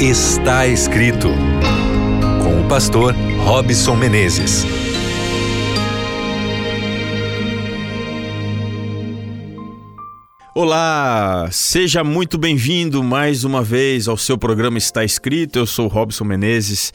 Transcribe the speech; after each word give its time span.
Está 0.00 0.66
escrito 0.66 1.28
com 2.42 2.62
o 2.62 2.68
pastor 2.70 3.14
Robson 3.44 3.94
Menezes. 3.94 4.64
Olá, 10.54 11.50
seja 11.52 12.02
muito 12.02 12.38
bem-vindo 12.38 13.02
mais 13.04 13.44
uma 13.44 13.62
vez 13.62 14.08
ao 14.08 14.16
seu 14.16 14.38
programa 14.38 14.78
Está 14.78 15.04
Escrito. 15.04 15.58
Eu 15.58 15.66
sou 15.66 15.86
Robson 15.86 16.24
Menezes 16.24 16.94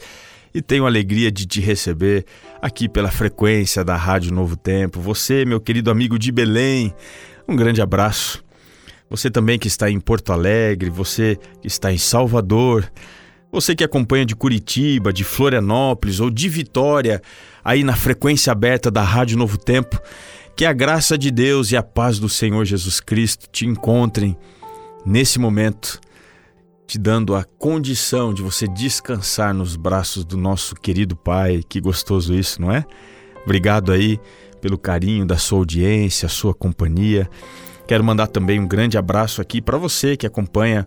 e 0.52 0.60
tenho 0.60 0.84
a 0.84 0.88
alegria 0.88 1.30
de 1.30 1.46
te 1.46 1.60
receber 1.60 2.24
aqui 2.60 2.88
pela 2.88 3.12
frequência 3.12 3.84
da 3.84 3.94
Rádio 3.94 4.34
Novo 4.34 4.56
Tempo. 4.56 5.00
Você, 5.00 5.44
meu 5.44 5.60
querido 5.60 5.92
amigo 5.92 6.18
de 6.18 6.32
Belém, 6.32 6.92
um 7.46 7.54
grande 7.54 7.80
abraço. 7.80 8.44
Você 9.08 9.30
também 9.30 9.58
que 9.58 9.68
está 9.68 9.90
em 9.90 10.00
Porto 10.00 10.32
Alegre, 10.32 10.90
você 10.90 11.38
que 11.60 11.68
está 11.68 11.92
em 11.92 11.98
Salvador, 11.98 12.90
você 13.50 13.74
que 13.74 13.84
acompanha 13.84 14.26
de 14.26 14.34
Curitiba, 14.34 15.12
de 15.12 15.24
Florianópolis 15.24 16.20
ou 16.20 16.30
de 16.30 16.48
Vitória, 16.48 17.22
aí 17.64 17.84
na 17.84 17.94
frequência 17.94 18.50
aberta 18.50 18.90
da 18.90 19.02
Rádio 19.02 19.38
Novo 19.38 19.56
Tempo, 19.56 20.00
que 20.56 20.64
a 20.64 20.72
graça 20.72 21.16
de 21.16 21.30
Deus 21.30 21.70
e 21.70 21.76
a 21.76 21.82
paz 21.82 22.18
do 22.18 22.28
Senhor 22.28 22.64
Jesus 22.64 23.00
Cristo 23.00 23.46
te 23.50 23.66
encontrem 23.66 24.36
nesse 25.04 25.38
momento, 25.38 26.00
te 26.86 26.98
dando 26.98 27.34
a 27.34 27.44
condição 27.44 28.34
de 28.34 28.42
você 28.42 28.66
descansar 28.66 29.54
nos 29.54 29.76
braços 29.76 30.24
do 30.24 30.36
nosso 30.36 30.74
querido 30.74 31.14
Pai. 31.14 31.62
Que 31.68 31.80
gostoso 31.80 32.34
isso, 32.34 32.60
não 32.60 32.72
é? 32.72 32.84
Obrigado 33.44 33.92
aí 33.92 34.18
pelo 34.60 34.76
carinho 34.76 35.24
da 35.24 35.36
sua 35.36 35.58
audiência, 35.58 36.26
a 36.26 36.30
sua 36.30 36.52
companhia. 36.52 37.28
Quero 37.86 38.02
mandar 38.02 38.26
também 38.26 38.58
um 38.58 38.66
grande 38.66 38.98
abraço 38.98 39.40
aqui 39.40 39.62
para 39.62 39.78
você 39.78 40.16
que 40.16 40.26
acompanha 40.26 40.84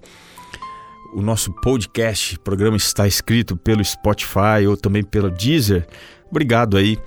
o 1.13 1.21
nosso 1.21 1.53
podcast. 1.61 2.35
O 2.35 2.41
programa 2.41 2.75
está 2.75 3.07
escrito 3.07 3.55
pelo 3.55 3.81
Spotify 3.83 4.67
ou 4.67 4.75
também 4.75 5.03
pelo 5.03 5.29
Deezer. 5.29 5.87
Obrigado 6.29 6.75
aí 6.77 6.97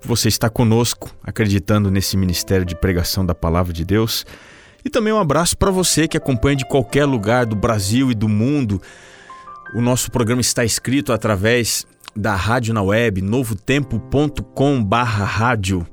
por 0.00 0.06
você 0.08 0.28
estar 0.28 0.50
conosco, 0.50 1.10
acreditando 1.22 1.90
nesse 1.90 2.16
ministério 2.16 2.64
de 2.64 2.76
pregação 2.76 3.26
da 3.26 3.34
palavra 3.34 3.72
de 3.72 3.84
Deus. 3.84 4.24
E 4.84 4.90
também 4.90 5.12
um 5.12 5.18
abraço 5.18 5.58
para 5.58 5.72
você 5.72 6.06
que 6.06 6.16
acompanha 6.16 6.54
de 6.56 6.64
qualquer 6.64 7.04
lugar 7.04 7.44
do 7.44 7.56
Brasil 7.56 8.08
e 8.10 8.14
do 8.14 8.28
mundo. 8.28 8.80
O 9.74 9.80
nosso 9.80 10.12
programa 10.12 10.40
está 10.40 10.64
escrito 10.64 11.12
através 11.12 11.84
da 12.16 12.36
rádio 12.36 12.72
na 12.72 12.82
web, 12.82 13.20
novotempo.com/rádio. 13.20 15.84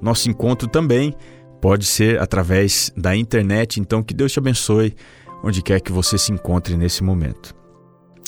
Nosso 0.00 0.30
encontro 0.30 0.68
também 0.68 1.12
Pode 1.60 1.84
ser 1.84 2.20
através 2.20 2.92
da 2.96 3.16
internet, 3.16 3.80
então 3.80 4.02
que 4.02 4.14
Deus 4.14 4.32
te 4.32 4.38
abençoe 4.38 4.94
onde 5.42 5.62
quer 5.62 5.80
que 5.80 5.92
você 5.92 6.16
se 6.16 6.32
encontre 6.32 6.76
nesse 6.76 7.02
momento. 7.02 7.54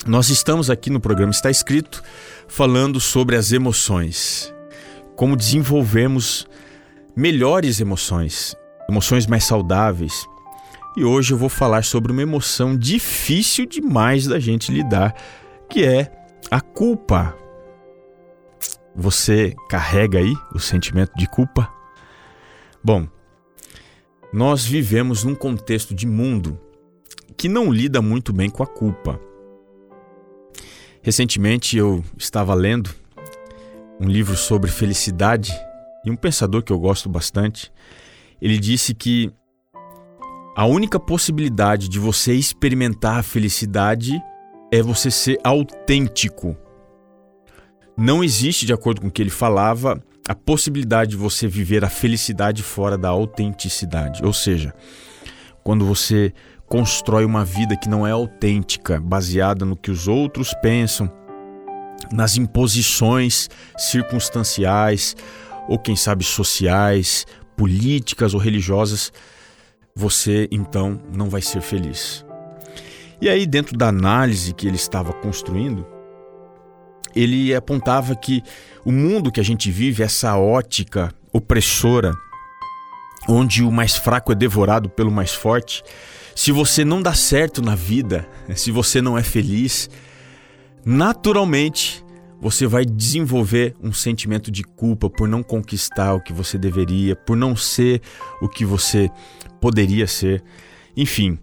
Nós 0.07 0.31
estamos 0.31 0.71
aqui 0.71 0.91
no 0.91 0.99
programa 0.99 1.31
Está 1.31 1.51
Escrito 1.51 2.03
falando 2.49 2.99
sobre 2.99 3.37
as 3.37 3.53
emoções, 3.53 4.53
como 5.15 5.37
desenvolvemos 5.37 6.47
melhores 7.15 7.81
emoções, 7.81 8.57
emoções 8.89 9.27
mais 9.27 9.45
saudáveis. 9.45 10.27
E 10.97 11.05
hoje 11.05 11.33
eu 11.33 11.39
vou 11.39 11.49
falar 11.49 11.85
sobre 11.85 12.11
uma 12.11 12.23
emoção 12.23 12.77
difícil 12.77 13.67
demais 13.67 14.27
da 14.27 14.41
gente 14.41 14.73
lidar, 14.73 15.15
que 15.69 15.85
é 15.85 16.11
a 16.51 16.61
culpa. 16.61 17.37
Você 18.97 19.55
carrega 19.69 20.19
aí 20.19 20.35
o 20.55 20.59
sentimento 20.59 21.13
de 21.17 21.29
culpa? 21.29 21.71
Bom, 22.83 23.07
nós 24.33 24.65
vivemos 24.65 25.25
num 25.25 25.35
contexto 25.35 25.95
de 25.95 26.07
mundo 26.07 26.59
que 27.37 27.49
não 27.49 27.73
lida 27.73 28.01
muito 28.01 28.33
bem 28.33 28.49
com 28.49 28.63
a 28.63 28.67
culpa. 28.67 29.21
Recentemente 31.03 31.77
eu 31.77 32.05
estava 32.17 32.55
lendo 32.55 32.91
um 33.99 34.07
livro 34.07 34.37
sobre 34.37 34.71
felicidade 34.71 35.53
e 36.05 36.11
um 36.11 36.17
pensador 36.17 36.63
que 36.63 36.73
eu 36.73 36.79
gosto 36.79 37.09
bastante, 37.09 37.73
ele 38.41 38.59
disse 38.59 38.95
que 38.95 39.33
a 40.57 40.65
única 40.65 40.99
possibilidade 40.99 41.89
de 41.89 41.99
você 41.99 42.35
experimentar 42.35 43.19
a 43.19 43.23
felicidade 43.23 44.21
é 44.71 44.83
você 44.83 45.11
ser 45.11 45.39
autêntico. 45.43 46.57
Não 47.97 48.23
existe, 48.23 48.65
de 48.65 48.73
acordo 48.73 49.01
com 49.01 49.09
o 49.09 49.11
que 49.11 49.23
ele 49.23 49.31
falava, 49.31 50.03
a 50.31 50.35
possibilidade 50.37 51.11
de 51.11 51.17
você 51.17 51.49
viver 51.49 51.85
a 51.85 51.89
felicidade 51.89 52.63
fora 52.63 52.97
da 52.97 53.09
autenticidade. 53.09 54.25
Ou 54.25 54.33
seja, 54.33 54.73
quando 55.65 55.85
você 55.85 56.33
constrói 56.69 57.25
uma 57.25 57.45
vida 57.45 57.77
que 57.77 57.89
não 57.89 58.07
é 58.07 58.13
autêntica, 58.13 59.01
baseada 59.01 59.65
no 59.65 59.75
que 59.75 59.91
os 59.91 60.07
outros 60.07 60.55
pensam, 60.63 61.11
nas 62.13 62.37
imposições 62.37 63.49
circunstanciais 63.77 65.17
ou 65.69 65.77
quem 65.77 65.97
sabe 65.97 66.23
sociais, 66.23 67.27
políticas 67.57 68.33
ou 68.33 68.39
religiosas, 68.39 69.13
você 69.97 70.47
então 70.53 71.03
não 71.13 71.29
vai 71.29 71.43
ser 71.43 71.61
feliz. 71.61 72.25
E 73.21 73.29
aí, 73.29 73.45
dentro 73.45 73.77
da 73.77 73.89
análise 73.89 74.55
que 74.55 74.69
ele 74.69 74.77
estava 74.77 75.13
construindo, 75.13 75.85
ele 77.15 77.55
apontava 77.55 78.15
que 78.15 78.43
o 78.85 78.93
mundo 78.93 79.31
que 79.31 79.41
a 79.41 79.45
gente 79.45 79.71
vive, 79.71 80.03
essa 80.03 80.37
ótica 80.37 81.13
opressora, 81.33 82.13
onde 83.29 83.63
o 83.63 83.71
mais 83.71 83.97
fraco 83.97 84.33
é 84.33 84.35
devorado 84.35 84.89
pelo 84.89 85.11
mais 85.11 85.33
forte, 85.33 85.83
se 86.35 86.53
você 86.53 86.85
não 86.85 87.03
dá 87.03 87.15
certo 87.15 87.61
na 87.61 87.75
vida, 87.75 88.29
se 88.55 88.71
você 88.71 89.03
não 89.03 89.19
é 89.19 89.23
feliz, 89.23 89.91
naturalmente 90.85 92.05
você 92.41 92.67
vai 92.67 92.87
desenvolver 92.87 93.77
um 93.83 93.93
sentimento 93.93 94.51
de 94.51 94.65
culpa 94.65 95.11
por 95.11 95.29
não 95.29 95.43
conquistar 95.43 96.15
o 96.15 96.21
que 96.21 96.33
você 96.33 96.57
deveria, 96.57 97.15
por 97.15 97.37
não 97.37 97.55
ser 97.55 98.01
o 98.41 98.49
que 98.49 98.65
você 98.65 99.11
poderia 99.61 100.07
ser. 100.07 100.43
Enfim, 100.97 101.39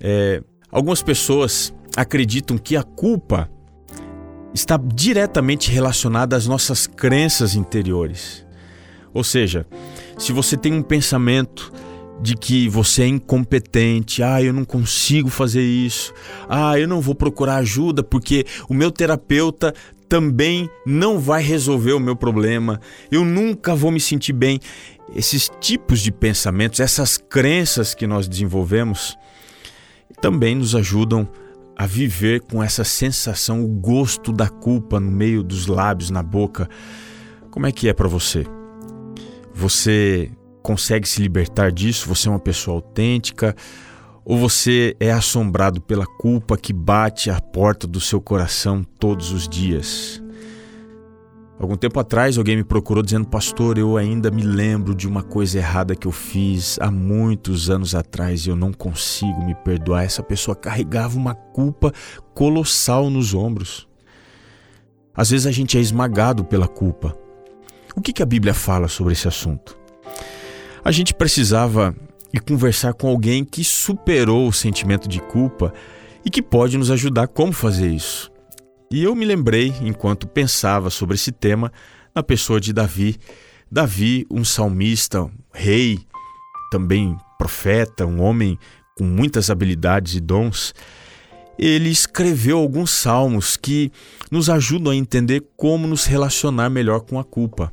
é, 0.00 0.42
algumas 0.70 1.02
pessoas 1.02 1.74
acreditam 1.94 2.56
que 2.56 2.76
a 2.76 2.82
culpa 2.82 3.50
está 4.54 4.76
diretamente 4.76 5.70
relacionada 5.70 6.36
às 6.36 6.46
nossas 6.46 6.86
crenças 6.86 7.54
interiores. 7.54 8.44
Ou 9.14 9.24
seja, 9.24 9.66
se 10.18 10.32
você 10.32 10.56
tem 10.56 10.72
um 10.72 10.82
pensamento 10.82 11.72
de 12.20 12.36
que 12.36 12.68
você 12.68 13.02
é 13.02 13.06
incompetente, 13.06 14.22
ah, 14.22 14.42
eu 14.42 14.52
não 14.52 14.64
consigo 14.64 15.28
fazer 15.28 15.62
isso, 15.62 16.14
ah, 16.48 16.78
eu 16.78 16.86
não 16.86 17.00
vou 17.00 17.14
procurar 17.14 17.56
ajuda 17.56 18.02
porque 18.02 18.46
o 18.68 18.74
meu 18.74 18.90
terapeuta 18.90 19.74
também 20.08 20.68
não 20.86 21.18
vai 21.18 21.42
resolver 21.42 21.92
o 21.94 22.00
meu 22.00 22.14
problema, 22.14 22.80
eu 23.10 23.24
nunca 23.24 23.74
vou 23.74 23.90
me 23.90 23.98
sentir 23.98 24.34
bem. 24.34 24.60
Esses 25.14 25.50
tipos 25.60 26.00
de 26.00 26.12
pensamentos, 26.12 26.80
essas 26.80 27.16
crenças 27.16 27.94
que 27.94 28.06
nós 28.06 28.28
desenvolvemos, 28.28 29.16
também 30.20 30.54
nos 30.54 30.74
ajudam 30.74 31.28
a 31.76 31.86
viver 31.86 32.42
com 32.42 32.62
essa 32.62 32.84
sensação, 32.84 33.64
o 33.64 33.68
gosto 33.68 34.32
da 34.32 34.48
culpa 34.48 35.00
no 35.00 35.10
meio 35.10 35.42
dos 35.42 35.66
lábios, 35.66 36.10
na 36.10 36.22
boca. 36.22 36.68
Como 37.50 37.66
é 37.66 37.72
que 37.72 37.88
é 37.88 37.92
para 37.92 38.08
você? 38.08 38.46
Você 39.54 40.30
consegue 40.62 41.08
se 41.08 41.20
libertar 41.20 41.72
disso? 41.72 42.08
Você 42.08 42.28
é 42.28 42.30
uma 42.30 42.38
pessoa 42.38 42.76
autêntica? 42.76 43.54
Ou 44.24 44.38
você 44.38 44.96
é 45.00 45.10
assombrado 45.10 45.80
pela 45.80 46.06
culpa 46.06 46.56
que 46.56 46.72
bate 46.72 47.30
à 47.30 47.40
porta 47.40 47.86
do 47.86 48.00
seu 48.00 48.20
coração 48.20 48.84
todos 48.98 49.32
os 49.32 49.48
dias? 49.48 50.21
Algum 51.62 51.76
tempo 51.76 52.00
atrás, 52.00 52.36
alguém 52.36 52.56
me 52.56 52.64
procurou 52.64 53.04
dizendo: 53.04 53.24
Pastor, 53.28 53.78
eu 53.78 53.96
ainda 53.96 54.32
me 54.32 54.42
lembro 54.42 54.96
de 54.96 55.06
uma 55.06 55.22
coisa 55.22 55.58
errada 55.58 55.94
que 55.94 56.08
eu 56.08 56.10
fiz 56.10 56.76
há 56.80 56.90
muitos 56.90 57.70
anos 57.70 57.94
atrás 57.94 58.44
e 58.44 58.50
eu 58.50 58.56
não 58.56 58.72
consigo 58.72 59.44
me 59.46 59.54
perdoar. 59.54 60.02
Essa 60.02 60.24
pessoa 60.24 60.56
carregava 60.56 61.16
uma 61.16 61.36
culpa 61.36 61.92
colossal 62.34 63.08
nos 63.08 63.32
ombros. 63.32 63.86
Às 65.14 65.30
vezes 65.30 65.46
a 65.46 65.52
gente 65.52 65.78
é 65.78 65.80
esmagado 65.80 66.44
pela 66.44 66.66
culpa. 66.66 67.16
O 67.94 68.00
que, 68.00 68.12
que 68.12 68.24
a 68.24 68.26
Bíblia 68.26 68.54
fala 68.54 68.88
sobre 68.88 69.12
esse 69.12 69.28
assunto? 69.28 69.78
A 70.84 70.90
gente 70.90 71.14
precisava 71.14 71.94
ir 72.34 72.40
conversar 72.40 72.92
com 72.92 73.06
alguém 73.06 73.44
que 73.44 73.62
superou 73.62 74.48
o 74.48 74.52
sentimento 74.52 75.08
de 75.08 75.20
culpa 75.20 75.72
e 76.24 76.30
que 76.30 76.42
pode 76.42 76.76
nos 76.76 76.90
ajudar 76.90 77.28
como 77.28 77.52
fazer 77.52 77.88
isso. 77.88 78.31
E 78.92 79.02
eu 79.02 79.14
me 79.14 79.24
lembrei, 79.24 79.72
enquanto 79.80 80.26
pensava 80.26 80.90
sobre 80.90 81.14
esse 81.14 81.32
tema, 81.32 81.72
na 82.14 82.22
pessoa 82.22 82.60
de 82.60 82.74
Davi. 82.74 83.16
Davi, 83.70 84.26
um 84.30 84.44
salmista, 84.44 85.22
um 85.22 85.30
rei, 85.50 85.98
também 86.70 87.16
profeta, 87.38 88.04
um 88.04 88.20
homem 88.20 88.58
com 88.94 89.04
muitas 89.04 89.48
habilidades 89.48 90.14
e 90.14 90.20
dons, 90.20 90.74
ele 91.58 91.88
escreveu 91.88 92.58
alguns 92.58 92.90
salmos 92.90 93.56
que 93.56 93.90
nos 94.30 94.50
ajudam 94.50 94.92
a 94.92 94.96
entender 94.96 95.42
como 95.56 95.86
nos 95.86 96.04
relacionar 96.04 96.68
melhor 96.68 97.00
com 97.00 97.18
a 97.18 97.24
culpa. 97.24 97.72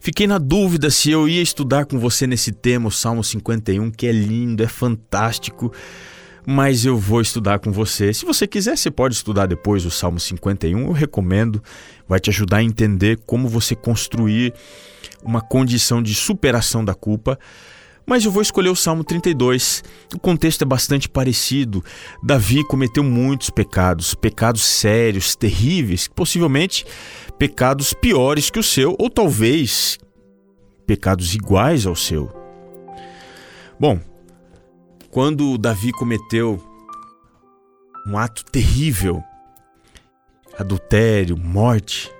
Fiquei 0.00 0.26
na 0.26 0.38
dúvida 0.38 0.90
se 0.90 1.12
eu 1.12 1.28
ia 1.28 1.42
estudar 1.42 1.86
com 1.86 1.96
você 1.96 2.26
nesse 2.26 2.50
tema, 2.50 2.88
o 2.88 2.92
Salmo 2.92 3.22
51, 3.22 3.90
que 3.92 4.08
é 4.08 4.12
lindo, 4.12 4.64
é 4.64 4.68
fantástico, 4.68 5.72
mas 6.46 6.84
eu 6.84 6.96
vou 6.96 7.20
estudar 7.20 7.58
com 7.58 7.72
você. 7.72 8.14
Se 8.14 8.24
você 8.24 8.46
quiser, 8.46 8.78
você 8.78 8.88
pode 8.88 9.16
estudar 9.16 9.46
depois 9.46 9.84
o 9.84 9.90
Salmo 9.90 10.20
51, 10.20 10.86
eu 10.86 10.92
recomendo, 10.92 11.60
vai 12.08 12.20
te 12.20 12.30
ajudar 12.30 12.58
a 12.58 12.62
entender 12.62 13.18
como 13.26 13.48
você 13.48 13.74
construir 13.74 14.54
uma 15.24 15.40
condição 15.40 16.00
de 16.00 16.14
superação 16.14 16.84
da 16.84 16.94
culpa. 16.94 17.36
Mas 18.08 18.24
eu 18.24 18.30
vou 18.30 18.40
escolher 18.40 18.68
o 18.68 18.76
Salmo 18.76 19.02
32. 19.02 19.82
O 20.14 20.20
contexto 20.20 20.62
é 20.62 20.64
bastante 20.64 21.08
parecido. 21.08 21.84
Davi 22.22 22.62
cometeu 22.62 23.02
muitos 23.02 23.50
pecados, 23.50 24.14
pecados 24.14 24.62
sérios, 24.62 25.34
terríveis, 25.34 26.06
possivelmente 26.06 26.86
pecados 27.36 27.92
piores 27.92 28.48
que 28.48 28.60
o 28.60 28.62
seu, 28.62 28.94
ou 28.96 29.10
talvez 29.10 29.98
pecados 30.86 31.34
iguais 31.34 31.84
ao 31.84 31.96
seu. 31.96 32.30
Bom, 33.78 34.00
quando 35.16 35.56
Davi 35.56 35.92
cometeu 35.92 36.62
um 38.06 38.18
ato 38.18 38.44
terrível, 38.44 39.24
adultério, 40.58 41.38
morte, 41.38 42.12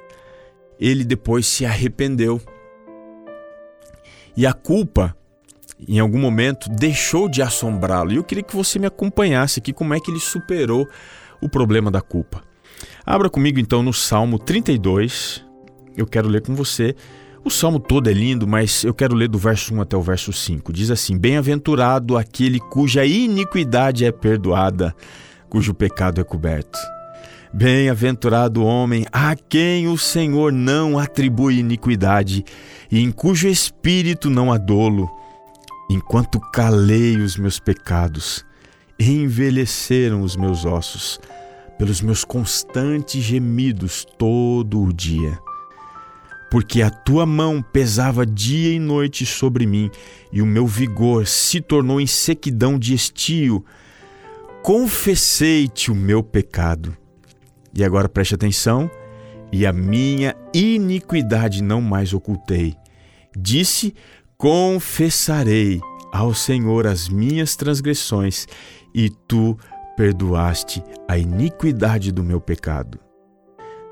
ele 0.81 1.05
depois 1.05 1.47
se 1.47 1.67
arrependeu. 1.67 2.41
E 4.35 4.47
a 4.47 4.55
culpa, 4.55 5.15
em 5.87 5.99
algum 5.99 6.19
momento, 6.19 6.71
deixou 6.71 7.29
de 7.29 7.43
assombrá-lo. 7.43 8.13
E 8.13 8.17
eu 8.17 8.25
queria 8.25 8.43
que 8.43 8.57
você 8.57 8.79
me 8.79 8.87
acompanhasse 8.87 9.61
aqui 9.61 9.75
como 9.75 9.93
é 9.93 10.01
que 10.01 10.11
ele 10.11 10.19
superou 10.19 10.89
o 11.39 11.51
problema 11.51 11.91
da 11.91 12.01
culpa. 12.01 12.43
Abra 13.05 13.29
comigo 13.29 13.61
então 13.61 13.83
no 13.83 13.93
Salmo 13.93 14.39
32. 14.39 15.45
Eu 15.95 16.07
quero 16.07 16.29
ler 16.29 16.41
com 16.41 16.55
você 16.55 16.97
o 17.47 17.51
salmo 17.51 17.79
todo 17.79 18.11
é 18.11 18.13
lindo, 18.13 18.45
mas 18.45 18.83
eu 18.83 18.93
quero 18.93 19.15
ler 19.15 19.29
do 19.29 19.39
verso 19.39 19.73
1 19.73 19.81
até 19.81 19.97
o 19.97 20.03
verso 20.03 20.33
5. 20.33 20.73
Diz 20.73 20.91
assim: 20.91 21.17
Bem-aventurado 21.17 22.17
aquele 22.17 22.59
cuja 22.59 23.07
iniquidade 23.07 24.05
é 24.05 24.11
perdoada, 24.11 24.93
cujo 25.49 25.73
pecado 25.73 26.21
é 26.21 26.25
coberto. 26.25 26.77
Bem-aventurado 27.55 28.63
o 28.63 28.67
homem 28.67 29.07
a 29.13 29.37
quem 29.37 29.87
o 29.87 29.97
Senhor 29.97 30.53
não 30.53 30.99
atribui 30.99 31.61
iniquidade 31.61 32.45
e 32.91 32.99
em 32.99 33.13
cujo 33.13 33.47
espírito 33.47 34.29
não 34.29 34.53
há 34.53 34.59
dolo. 34.59 35.09
Enquanto 35.89 36.41
calei 36.53 37.17
os 37.17 37.37
meus 37.37 37.61
pecados, 37.61 38.45
envelheceram 38.99 40.23
os 40.23 40.35
meus 40.35 40.65
ossos, 40.65 41.21
pelos 41.79 42.01
meus 42.01 42.25
constantes 42.25 43.23
gemidos 43.23 44.05
todo 44.19 44.83
o 44.83 44.93
dia 44.93 45.46
porque 46.51 46.83
a 46.83 46.91
tua 46.91 47.27
mão 47.27 47.63
pesava 47.63 48.25
dia 48.25 48.73
e 48.73 48.79
noite 48.79 49.27
sobre 49.27 49.67
mim, 49.67 49.91
e 50.33 50.41
o 50.41 50.47
meu 50.47 50.67
vigor 50.67 51.27
se 51.27 51.61
tornou 51.61 52.01
em 52.01 52.07
sequidão 52.07 52.79
de 52.79 52.95
estio. 52.95 53.65
Confessei-te 54.63 55.91
o 55.91 55.95
meu 55.95 56.23
pecado. 56.23 56.97
E 57.75 57.85
agora 57.85 58.09
preste 58.09 58.35
atenção, 58.35 58.91
e 59.53 59.67
a 59.67 59.73
minha 59.73 60.35
iniquidade 60.53 61.63
não 61.63 61.81
mais 61.81 62.13
ocultei. 62.13 62.75
Disse: 63.37 63.95
Confessarei 64.37 65.81
ao 66.13 66.33
Senhor 66.33 66.87
as 66.87 67.09
minhas 67.09 67.57
transgressões, 67.57 68.47
e 68.95 69.11
tu 69.11 69.59
perdoaste 69.97 70.83
a 71.09 71.19
iniquidade 71.19 72.13
do 72.13 72.23
meu 72.23 72.41
pecado. 72.41 72.99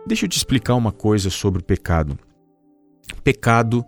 Deixa 0.07 0.27
eu 0.27 0.29
te 0.29 0.37
explicar 0.37 0.75
uma 0.75 0.93
coisa 0.93 1.31
sobre 1.31 1.61
o 1.61 1.65
pecado. 1.65 2.19
Pecado 3.23 3.85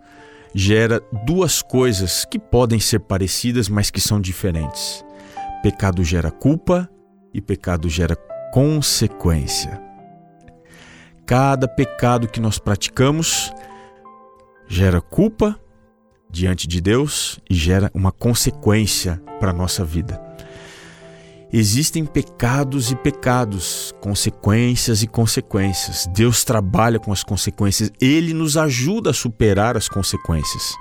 gera 0.53 1.01
duas 1.25 1.61
coisas 1.61 2.25
que 2.25 2.39
podem 2.39 2.79
ser 2.79 2.99
parecidas, 2.99 3.69
mas 3.69 3.91
que 3.91 4.01
são 4.01 4.19
diferentes. 4.19 5.03
Pecado 5.61 6.03
gera 6.03 6.31
culpa 6.31 6.89
e 7.33 7.41
pecado 7.41 7.89
gera 7.89 8.15
consequência. 8.51 9.81
Cada 11.25 11.67
pecado 11.67 12.27
que 12.27 12.39
nós 12.39 12.57
praticamos 12.57 13.51
gera 14.67 15.01
culpa 15.01 15.59
diante 16.29 16.67
de 16.67 16.81
Deus 16.81 17.39
e 17.49 17.53
gera 17.53 17.91
uma 17.93 18.11
consequência 18.11 19.21
para 19.39 19.51
a 19.51 19.53
nossa 19.53 19.83
vida. 19.83 20.26
Existem 21.51 22.05
pecados 22.05 22.91
e 22.91 22.95
pecados, 22.95 23.93
consequências 24.01 25.01
e 25.01 25.07
consequências. 25.07 26.05
Deus 26.13 26.43
trabalha 26.43 26.99
com 26.99 27.11
as 27.11 27.23
consequências, 27.23 27.89
ele 28.01 28.33
nos 28.33 28.57
ajuda 28.57 29.11
a 29.11 29.13
superar 29.13 29.77
as 29.77 29.87
consequências. 29.87 30.75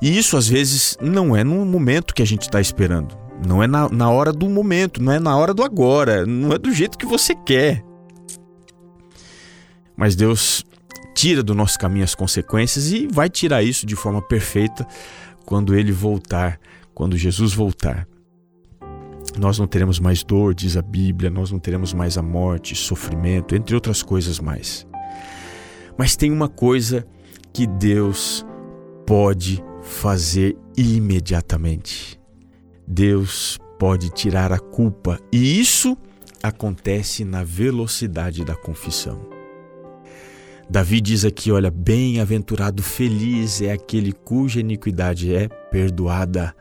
E 0.00 0.16
isso 0.16 0.36
às 0.36 0.46
vezes 0.46 0.96
não 1.00 1.36
é 1.36 1.42
no 1.42 1.64
momento 1.64 2.14
que 2.14 2.22
a 2.22 2.26
gente 2.26 2.42
está 2.42 2.60
esperando, 2.60 3.16
não 3.44 3.62
é 3.62 3.66
na, 3.66 3.88
na 3.88 4.10
hora 4.10 4.32
do 4.32 4.48
momento, 4.48 5.02
não 5.02 5.12
é 5.12 5.18
na 5.18 5.36
hora 5.36 5.52
do 5.52 5.64
agora, 5.64 6.24
não 6.24 6.52
é 6.52 6.58
do 6.58 6.72
jeito 6.72 6.96
que 6.96 7.06
você 7.06 7.34
quer. 7.34 7.84
Mas 9.96 10.14
Deus 10.14 10.64
tira 11.14 11.42
do 11.42 11.54
nosso 11.54 11.78
caminho 11.78 12.04
as 12.04 12.14
consequências 12.14 12.92
e 12.92 13.08
vai 13.08 13.28
tirar 13.28 13.62
isso 13.62 13.86
de 13.86 13.96
forma 13.96 14.22
perfeita 14.22 14.86
quando 15.44 15.74
ele 15.74 15.92
voltar, 15.92 16.60
quando 16.94 17.16
Jesus 17.16 17.52
voltar. 17.52 18.06
Nós 19.38 19.58
não 19.58 19.66
teremos 19.66 19.98
mais 19.98 20.22
dor, 20.22 20.54
diz 20.54 20.76
a 20.76 20.82
Bíblia, 20.82 21.30
nós 21.30 21.50
não 21.50 21.58
teremos 21.58 21.94
mais 21.94 22.18
a 22.18 22.22
morte, 22.22 22.74
sofrimento, 22.74 23.54
entre 23.54 23.74
outras 23.74 24.02
coisas 24.02 24.38
mais. 24.38 24.86
Mas 25.96 26.16
tem 26.16 26.30
uma 26.30 26.48
coisa 26.48 27.06
que 27.52 27.66
Deus 27.66 28.44
pode 29.06 29.62
fazer 29.82 30.56
imediatamente. 30.76 32.20
Deus 32.86 33.58
pode 33.78 34.10
tirar 34.10 34.52
a 34.52 34.58
culpa, 34.58 35.18
e 35.32 35.60
isso 35.60 35.96
acontece 36.42 37.24
na 37.24 37.42
velocidade 37.42 38.44
da 38.44 38.54
confissão. 38.54 39.26
Davi 40.68 41.00
diz 41.00 41.24
aqui: 41.24 41.50
olha, 41.50 41.70
bem-aventurado, 41.70 42.82
feliz 42.82 43.60
é 43.60 43.72
aquele 43.72 44.12
cuja 44.12 44.60
iniquidade 44.60 45.34
é 45.34 45.48
perdoada 45.48 46.54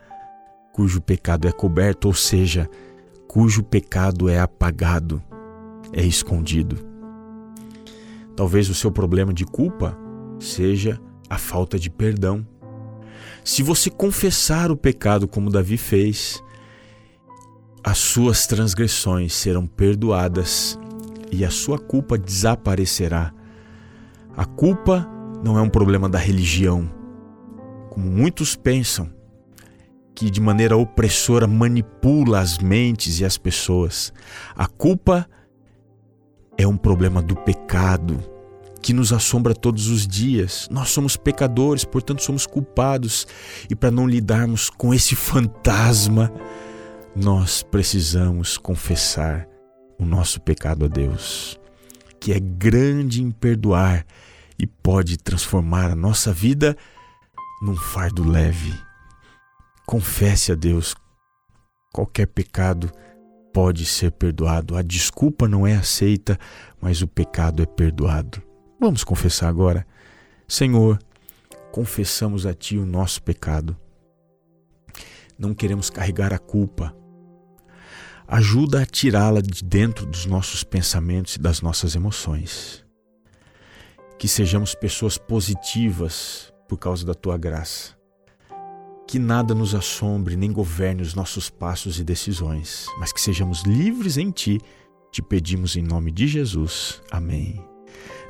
cujo 0.72 1.02
pecado 1.02 1.48
é 1.48 1.52
coberto, 1.52 2.08
ou 2.08 2.14
seja, 2.14 2.70
cujo 3.28 3.64
pecado 3.64 4.30
é 4.30 4.40
apagado, 4.40 5.22
é 5.94 6.04
escondido. 6.04 6.78
Talvez 8.36 8.70
o 8.70 8.74
seu 8.74 8.92
problema 8.92 9.34
de 9.34 9.46
culpa 9.46 9.98
seja 10.40 11.00
a 11.30 11.38
falta 11.38 11.78
de 11.78 11.90
perdão. 11.90 12.46
Se 13.44 13.64
você 13.64 13.90
confessar 13.90 14.72
o 14.72 14.78
pecado 14.78 15.28
como 15.28 15.50
Davi 15.50 15.78
fez, 15.78 16.42
as 17.84 17.98
suas 17.98 18.46
transgressões 18.46 19.34
serão 19.34 19.66
perdoadas 19.66 20.78
e 21.32 21.44
a 21.46 21.50
sua 21.50 21.80
culpa 21.80 22.18
desaparecerá. 22.18 23.34
A 24.36 24.46
culpa 24.46 25.08
não 25.44 25.58
é 25.58 25.62
um 25.62 25.70
problema 25.70 26.08
da 26.08 26.20
religião, 26.20 26.90
como 27.90 28.06
muitos 28.10 28.56
pensam 28.56 29.21
que 30.16 30.30
de 30.30 30.42
maneira 30.42 30.78
opressora 30.78 31.48
manipula 31.48 32.40
as 32.40 32.58
mentes 32.58 33.20
e 33.20 33.26
as 33.26 33.38
pessoas. 33.38 34.14
A 34.56 34.68
culpa 34.68 35.28
é 36.58 36.68
um 36.68 36.78
problema 36.78 37.22
do 37.22 37.36
pecado 37.36 38.20
que 38.82 38.94
nos 38.94 39.14
assombra 39.14 39.54
todos 39.54 39.88
os 39.88 40.08
dias. 40.08 40.68
Nós 40.72 40.90
somos 40.90 41.16
pecadores, 41.16 41.86
portanto 41.86 42.24
somos 42.24 42.46
culpados. 42.46 43.28
E 43.70 43.76
para 43.76 43.92
não 43.92 44.08
lidarmos 44.08 44.70
com 44.70 44.94
esse 44.94 45.16
fantasma, 45.16 46.32
nós 47.16 47.64
precisamos 47.64 48.58
confessar 48.58 49.48
o 50.00 50.06
nosso 50.06 50.42
pecado 50.42 50.86
a 50.86 50.88
Deus, 50.88 51.60
que 52.20 52.34
é 52.34 52.40
grande 52.40 53.22
em 53.22 53.30
perdoar 53.30 54.06
e 54.58 54.66
pode 54.66 55.18
transformar 55.18 55.92
a 55.92 55.96
nossa 55.96 56.34
vida 56.34 56.76
num 57.62 57.76
fardo 57.76 58.28
leve. 58.28 58.91
Confesse 59.92 60.54
a 60.54 60.56
Deus. 60.56 60.96
Qualquer 61.94 62.26
pecado 62.26 62.90
pode 63.54 63.86
ser 63.86 64.10
perdoado. 64.14 64.78
A 64.78 64.82
desculpa 64.82 65.50
não 65.50 65.68
é 65.68 65.76
aceita, 65.76 66.40
mas 66.80 67.02
o 67.02 67.08
pecado 67.10 67.62
é 67.62 67.66
perdoado. 67.66 68.42
Vamos 68.80 69.04
confessar 69.04 69.50
agora. 69.50 69.86
Senhor, 70.48 70.98
confessamos 71.74 72.46
a 72.46 72.54
Ti 72.54 72.78
o 72.78 72.86
nosso 72.86 73.22
pecado. 73.22 73.76
Não 75.38 75.54
queremos 75.54 75.90
carregar 75.90 76.32
a 76.32 76.40
culpa. 76.40 76.96
Ajuda 78.26 78.84
a 78.84 78.86
tirá-la 78.86 79.42
de 79.42 79.62
dentro 79.62 80.06
dos 80.06 80.26
nossos 80.26 80.64
pensamentos 80.64 81.36
e 81.36 81.40
das 81.40 81.60
nossas 81.60 81.96
emoções. 81.96 82.82
Que 84.18 84.30
sejamos 84.30 84.74
pessoas 84.74 85.18
positivas 85.18 86.54
por 86.66 86.78
causa 86.78 87.06
da 87.06 87.14
Tua 87.14 87.38
graça 87.38 88.00
que 89.08 89.20
nada 89.20 89.54
nos 89.54 89.76
assombre 89.76 90.36
nem 90.36 90.52
governe 90.52 91.02
os 91.02 91.14
nossos 91.14 91.50
passos 91.50 92.00
e 92.00 92.04
decisões, 92.04 92.88
mas 93.00 93.12
que 93.12 93.22
sejamos 93.22 93.64
livres 93.64 94.18
em 94.18 94.32
Ti, 94.32 94.60
te 95.12 95.22
pedimos 95.22 95.76
em 95.76 95.82
nome 95.82 96.12
de 96.12 96.28
Jesus. 96.28 97.02
Amém. 97.12 97.62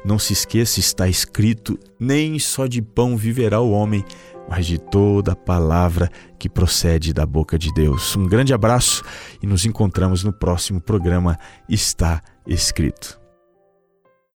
Não 0.04 0.18
se 0.18 0.34
esqueça, 0.34 0.80
está 0.80 1.08
escrito: 1.08 1.78
nem 2.00 2.40
só 2.40 2.66
de 2.66 2.82
pão 2.82 3.16
viverá 3.16 3.60
o 3.60 3.72
homem, 3.72 4.04
mas 4.50 4.66
de 4.66 4.80
toda 4.80 5.34
a 5.34 5.36
palavra 5.36 6.10
que 6.40 6.50
procede 6.50 7.14
da 7.14 7.26
boca 7.26 7.58
de 7.58 7.72
Deus. 7.74 8.16
Um 8.16 8.26
grande 8.26 8.54
abraço 8.54 9.04
e 9.42 9.48
nos 9.48 9.66
encontramos 9.66 10.24
no 10.24 10.34
próximo 10.34 10.82
programa 10.82 11.38
Está 11.70 12.22
Escrito. 12.48 13.21